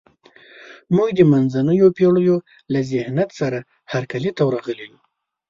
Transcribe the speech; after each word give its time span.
موږ 0.95 1.09
د 1.17 1.19
منځنیو 1.31 1.87
پېړیو 1.97 2.35
له 2.73 2.79
ذهنیت 2.91 3.29
سره 3.39 3.59
هرکلي 3.91 4.31
ته 4.37 4.41
ورغلي 4.45 4.85
یو. 4.91 4.97